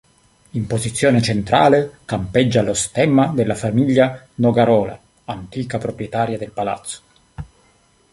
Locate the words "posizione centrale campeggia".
0.65-2.63